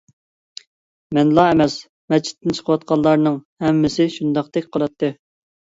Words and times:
مەنلا 1.17 1.43
ئەمەس 1.49 1.75
مەسچىتتىن 2.15 2.57
چىقىۋاتقانلارنىڭ 2.61 3.39
ھەممىسى 3.67 4.13
شۇنداقتەك 4.19 4.71
قىلاتتى. 4.77 5.15